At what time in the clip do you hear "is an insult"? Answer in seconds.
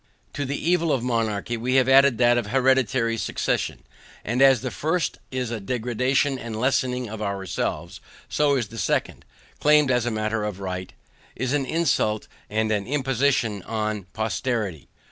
11.35-12.27